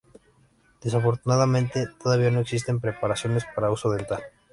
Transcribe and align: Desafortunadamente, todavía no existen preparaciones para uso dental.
Desafortunadamente, 0.81 1.85
todavía 2.01 2.31
no 2.31 2.39
existen 2.39 2.79
preparaciones 2.79 3.45
para 3.53 3.69
uso 3.69 3.91
dental. 3.91 4.23